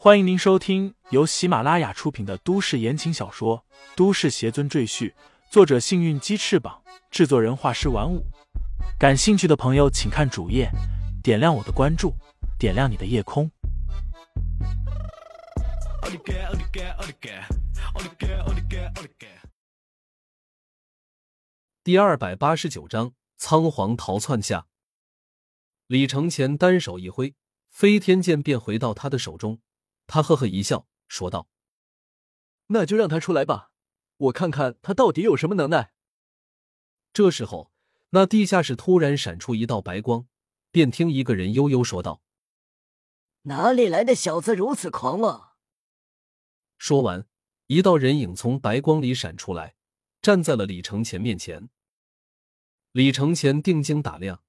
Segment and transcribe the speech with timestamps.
[0.00, 3.64] 欢迎您收听由喜马拉雅出品的都市言情小说
[3.96, 5.10] 《都市邪尊赘婿》，
[5.50, 8.24] 作者：幸运鸡翅膀，制作人：画师玩五。
[8.96, 10.70] 感兴趣的朋友，请看主页，
[11.20, 12.14] 点亮我的关注，
[12.60, 13.50] 点亮你的夜空。
[21.82, 24.68] 第二百八十九章：仓皇逃窜下，
[25.88, 27.34] 李承前单手一挥，
[27.68, 29.58] 飞天剑便回到他的手中。
[30.08, 31.48] 他呵呵一笑，说道
[32.68, 33.70] ：“那就让他出来吧，
[34.16, 35.92] 我看看他到底有什么能耐。”
[37.12, 37.70] 这时候，
[38.10, 40.26] 那地下室突然闪出一道白光，
[40.70, 42.22] 便听一个人悠悠说道
[43.42, 45.52] ：“哪里来的小子如此狂妄？”
[46.78, 47.26] 说完，
[47.66, 49.76] 一道人影从白光里闪出来，
[50.22, 51.68] 站在了李承前面前。
[52.92, 54.42] 李承前定睛打量，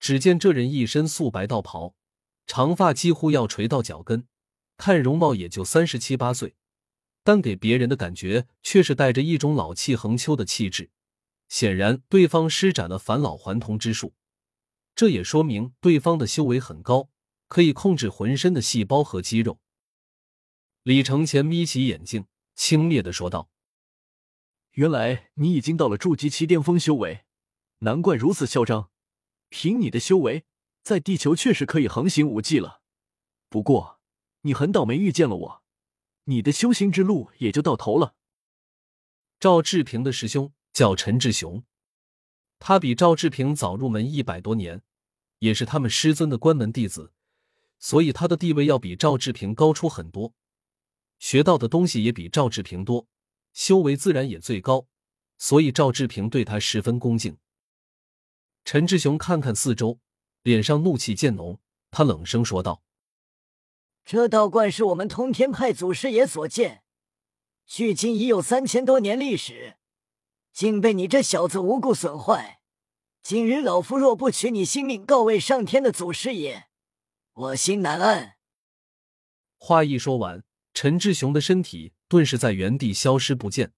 [0.00, 1.94] 只见这人一身素白道袍，
[2.48, 4.26] 长发几乎要垂到脚跟。
[4.76, 6.56] 看容貌也就三十七八岁，
[7.22, 10.90] 但给别人的感觉却是带着一种老气横秋的气质。
[11.48, 14.14] 显然，对方施展了返老还童之术，
[14.96, 17.10] 这也说明对方的修为很高，
[17.48, 19.60] 可以控制浑身的细胞和肌肉。
[20.82, 23.50] 李承前眯起眼睛，轻蔑的说道
[24.72, 27.24] ：“原来你已经到了筑基期巅峰修为，
[27.78, 28.90] 难怪如此嚣张。
[29.48, 30.44] 凭你的修为，
[30.82, 32.82] 在地球确实可以横行无忌了。
[33.48, 34.00] 不过……”
[34.46, 35.62] 你很倒霉遇见了我，
[36.24, 38.14] 你的修行之路也就到头了。
[39.40, 41.64] 赵志平的师兄叫陈志雄，
[42.58, 44.82] 他比赵志平早入门一百多年，
[45.38, 47.14] 也是他们师尊的关门弟子，
[47.78, 50.34] 所以他的地位要比赵志平高出很多，
[51.18, 53.06] 学到的东西也比赵志平多，
[53.54, 54.86] 修为自然也最高，
[55.38, 57.38] 所以赵志平对他十分恭敬。
[58.66, 59.98] 陈志雄看看四周，
[60.42, 61.58] 脸上怒气渐浓，
[61.90, 62.82] 他冷声说道。
[64.04, 66.82] 这道观是我们通天派祖师爷所建，
[67.64, 69.76] 距今已有三千多年历史，
[70.52, 72.60] 竟被你这小子无故损坏。
[73.22, 76.64] 今日老夫若不取你性命告慰上天的祖师爷，
[77.32, 78.34] 我心难安。
[79.56, 80.44] 话一说完，
[80.74, 83.72] 陈志雄的身体顿时在原地消失不见。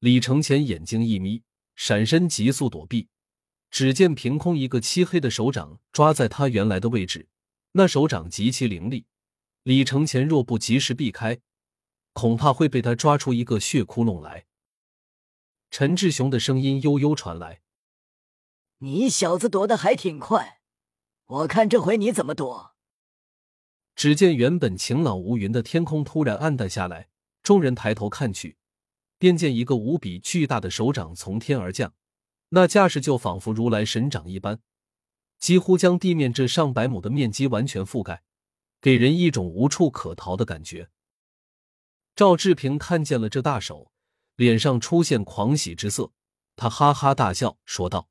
[0.00, 1.44] 李承前眼睛一眯，
[1.76, 3.08] 闪身急速躲避，
[3.70, 7.28] 只见凭空一个漆黑的手掌抓在他原来的位置，
[7.70, 9.06] 那手掌极其凌厉。
[9.62, 11.40] 李承前若不及时避开，
[12.14, 14.46] 恐怕会被他抓出一个血窟窿来。
[15.70, 17.60] 陈志雄的声音悠悠传来
[18.78, 20.60] ：“你小子躲得还挺快，
[21.26, 22.74] 我看这回你怎么躲。”
[23.94, 27.10] 只见原本晴朗无云的天空突然暗淡下来，
[27.42, 28.56] 众人抬头看去，
[29.18, 31.92] 便见一个无比巨大的手掌从天而降，
[32.48, 34.60] 那架势就仿佛如来神掌一般，
[35.38, 38.22] 几乎将地面这上百亩的面积完全覆盖。
[38.80, 40.90] 给人一种无处可逃的感觉。
[42.16, 43.92] 赵志平看见了这大手，
[44.36, 46.12] 脸上出现狂喜之色，
[46.56, 48.08] 他哈哈大笑，说道：“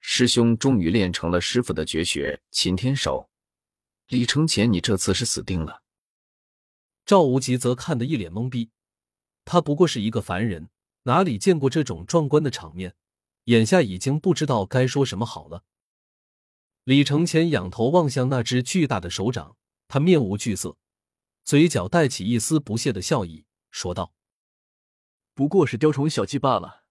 [0.00, 3.28] 师兄终于练成了师傅的绝学擒天手，
[4.08, 5.82] 李承前，你这次是死定了。”
[7.04, 8.70] 赵无极则看得一脸懵逼，
[9.44, 10.70] 他不过是一个凡人，
[11.02, 12.94] 哪里见过这种壮观的场面，
[13.44, 15.64] 眼下已经不知道该说什么好了。
[16.84, 20.76] 李承前仰头望向那只巨大的手掌，他面无惧色，
[21.44, 24.14] 嘴角带起一丝不屑的笑意，说道
[25.34, 26.84] ：“不过是雕虫小技罢了。”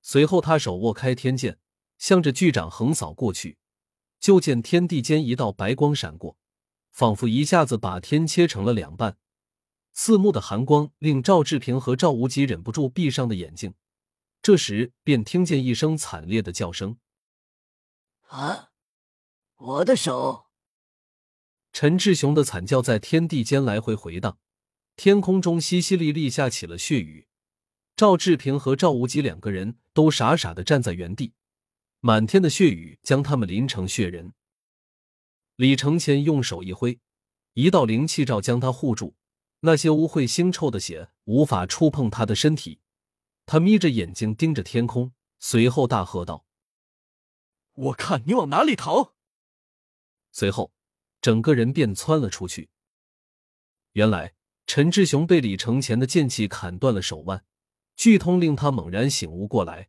[0.00, 1.58] 随后，他手握开天剑，
[1.98, 3.58] 向着巨掌横扫过去。
[4.18, 6.36] 就见天地间一道白光闪过，
[6.90, 9.16] 仿佛一下子把天切成了两半。
[9.92, 13.74] 刺目的寒光令赵志平和赵无极忍不住闭上的眼睛。
[14.40, 16.96] 这时，便听见一声惨烈的叫声。
[18.32, 18.70] 啊！
[19.56, 20.46] 我的手！
[21.70, 24.38] 陈志雄的惨叫在天地间来回回荡，
[24.96, 27.28] 天空中淅淅沥沥下起了血雨。
[27.94, 31.34] 赵志平和赵无极两个人都傻傻的站在原地，
[32.00, 34.32] 满天的血雨将他们淋成血人。
[35.56, 36.98] 李承前用手一挥，
[37.52, 39.14] 一道灵气罩将他护住，
[39.60, 42.80] 那些污秽腥臭的血无法触碰他的身体。
[43.44, 46.46] 他眯着眼睛盯着天空，随后大喝道。
[47.74, 49.14] 我看你往哪里逃！
[50.30, 50.72] 随后，
[51.20, 52.68] 整个人便窜了出去。
[53.92, 54.34] 原来，
[54.66, 57.44] 陈志雄被李承前的剑气砍断了手腕，
[57.96, 59.88] 剧痛令他猛然醒悟过来，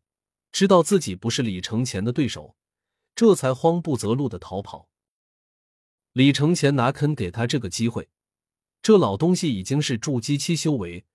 [0.52, 2.56] 知道自己不是李承前的对手，
[3.16, 4.90] 这才慌不择路的逃跑。
[6.14, 8.10] 李承前哪肯给他这个机会？
[8.82, 11.06] 这老东西已经是筑基期修为，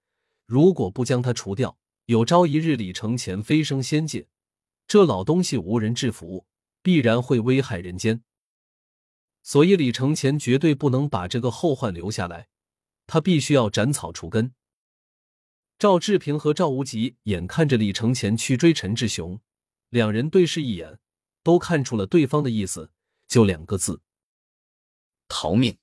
[0.44, 4.28] 如果不将他除掉，有朝一日李承前飞升仙界，
[4.86, 6.46] 这老东西无人制服。
[6.88, 8.22] 必然会危害人间。
[9.42, 12.48] 所以李承前绝对不能把这个后患留下来，
[13.06, 14.54] 他必须要斩草除根。
[15.78, 19.38] 赵志平和赵无极眼看着李承前去追陈志雄，
[19.90, 20.98] 两人对视一眼，
[21.42, 22.90] 都看出了对方的意思，
[23.26, 24.00] 就两个字：
[25.28, 25.76] 逃命。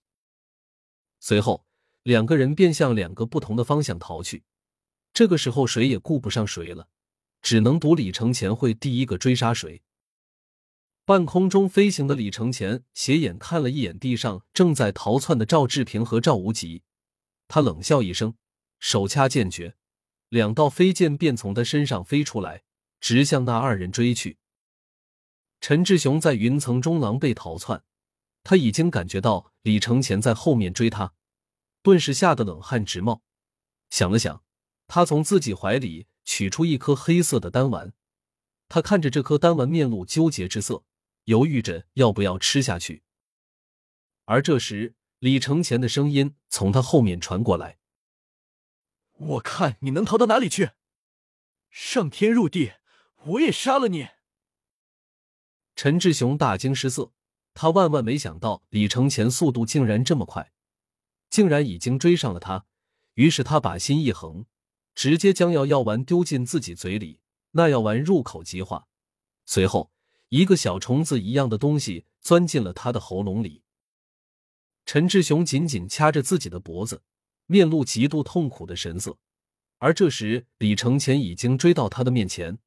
[1.20, 1.68] 随后，
[2.02, 4.44] 两个人便向两个不同的方向逃去。
[5.14, 6.90] 这个时候，谁也顾不上谁了，
[7.44, 9.84] 只能赌李承前会第一个追杀谁。
[11.06, 16.82] 半空中飞行的李承前斜眼看了一眼地上正在逃窜的赵志平和赵无极，
[17.48, 18.34] 他冷笑一声，
[18.80, 19.76] 手掐剑诀。
[20.30, 22.64] 两道飞剑便从他身上飞出来，
[23.00, 24.40] 直向那二人追去。
[25.62, 27.84] 陈志雄在云层中狼狈逃窜，
[28.44, 31.14] 他已经感觉到李承前在后面追他，
[31.84, 33.22] 顿时吓得冷汗直冒。
[33.92, 34.44] 想了想，
[34.88, 37.94] 他从自己怀里取出一颗黑色的丹丸，
[38.68, 40.84] 他看着这颗丹丸，面露纠结之色，
[41.26, 43.04] 犹豫着要不要吃下去。
[44.26, 47.78] 而这时，李承前的声音从他后面传过来。
[49.18, 50.72] 我看你能逃到哪里去？
[51.70, 52.74] 上天入地，
[53.26, 54.08] 我也杀了你！
[55.76, 57.12] 陈志雄大惊失色，
[57.54, 60.52] 他万万没想到李承前速度竟然这么快，
[61.30, 62.66] 竟然已经追上了他。
[63.16, 64.46] 于是他把心一横，
[64.94, 67.22] 直接将药药丸丢进自己嘴里。
[67.52, 68.88] 那药丸入口即化，
[69.46, 69.92] 随后
[70.30, 73.64] 一个小虫子一样的东西钻进了他的喉咙里。
[74.86, 77.02] 陈志雄紧紧掐着自己的脖子。
[77.48, 79.20] 面露极度痛苦的神色，
[79.78, 82.58] 而这时李承前已经追到他的面前，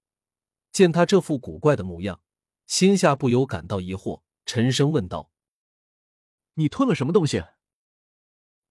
[0.70, 2.20] 见他这副古怪的模样，
[2.68, 5.32] 心下不由感到疑惑，沉声问道
[6.54, 7.42] ：“你吞了什么东西？”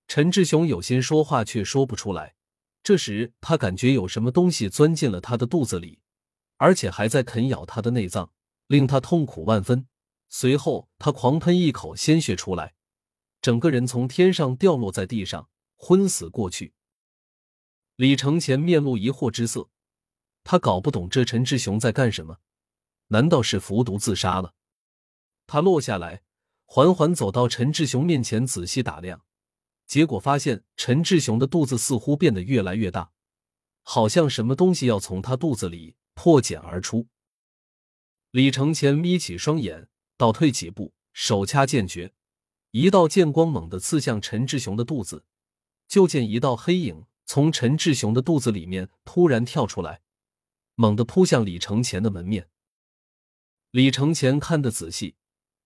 [0.07, 2.37] 陈志雄有心说话，却说不出来。
[2.81, 5.99] 这时他感觉有什么东西钻进了他的肚子里，
[6.55, 8.31] 而且还在啃咬他的内脏，
[8.67, 9.87] 令他痛苦万分。
[10.29, 12.75] 随后他狂喷一口鲜血出来，
[13.41, 15.49] 整个人从天上掉落在地上。
[15.79, 16.73] 昏死过去。
[17.97, 19.69] 李承前面露疑惑之色，
[20.43, 22.39] 他搞不懂这陈志雄在干什么，
[23.09, 24.55] 难道是服毒自杀了？
[25.45, 26.23] 他落下来，
[26.65, 29.23] 缓缓走到陈志雄面前，仔细打量，
[29.85, 33.11] 结果发现陈志雄的肚子似乎变得越来越大，
[33.83, 37.07] 好像什么东西要从他肚子里破茧而出。
[38.37, 42.13] 李承前眯起双眼，倒退几步，手掐剑诀，
[42.69, 45.25] 一道剑光猛地刺向陈志雄的肚子。
[45.87, 50.01] 就见一道黑影从陈志雄的肚子里面突然跳出来，
[50.75, 52.47] 猛地扑向李承前的门面。
[53.71, 55.15] 李承前看得仔细，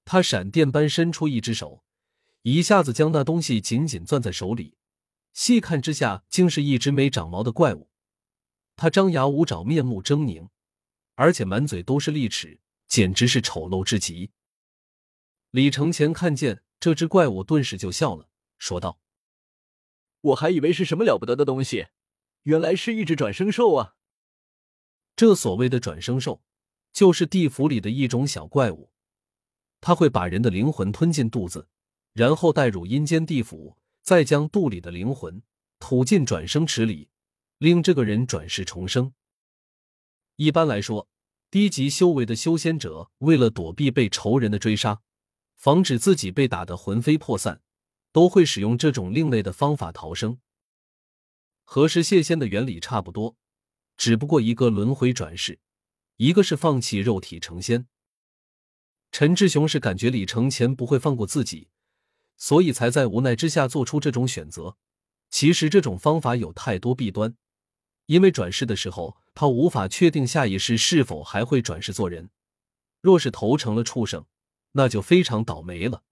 [0.06, 1.84] 他闪电般伸出一只手，
[2.44, 4.78] 一下子将那东西紧紧攥在手里。
[5.34, 7.90] 细看之下，竟是一只没长毛的怪物。
[8.78, 10.48] 他张牙舞爪，面目狰狞，
[11.16, 12.61] 而且满嘴都是利齿，
[12.92, 14.32] 简直是丑陋至极。
[15.52, 18.28] 李承前看见这只怪物，顿时就笑了，
[18.58, 19.00] 说道。
[20.20, 21.88] 我还以为是什么了不得的东西，
[22.44, 23.96] 原来是一只转生兽啊！
[25.16, 26.44] 这所谓的转生兽，
[26.92, 28.92] 就是地府里的一种小怪物，
[29.80, 31.70] 它会把人的灵魂吞进肚子，
[32.12, 35.42] 然后带入阴间地府，再将肚里的灵魂
[35.80, 37.10] 吐进转生池里，
[37.58, 39.14] 令这个人转世重生。
[40.36, 41.08] 一般来说，
[41.52, 45.02] 低级修为的修仙者为了躲避被仇人的追杀，
[45.56, 47.62] 防止自己被打得魂飞魄散。
[48.14, 50.38] 都会使用这种另类的方法逃生，
[51.64, 53.38] 和食蟹仙的原理差不多，
[53.96, 55.62] 只不过一个轮回转世，
[56.18, 57.88] 一个是放弃肉体成仙。
[59.14, 61.70] 陈志雄是感觉李承前不会放过自己，
[62.36, 64.76] 所以才在无奈之下做出这种选择。
[65.30, 67.34] 其实这种方法有太多弊端，
[68.12, 72.30] 因为转世的时候他无法确定下一世是否还会转世做人，
[73.00, 74.26] 若是投成了畜生，
[74.74, 76.04] 那就非常倒霉了。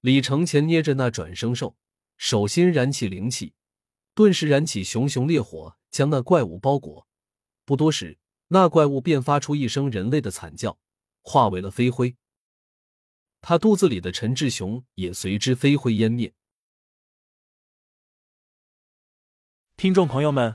[0.00, 1.76] 李承前捏着那转生兽，
[2.16, 3.52] 手心燃起灵气，
[4.14, 7.08] 顿时燃起熊熊烈火，将那怪物包裹。
[7.64, 8.16] 不多时，
[8.46, 10.78] 那怪物便发出一声人类的惨叫，
[11.20, 12.16] 化为了飞灰。
[13.40, 16.32] 他肚子里的陈志雄也随之飞灰烟灭。
[19.76, 20.54] 听众朋友们，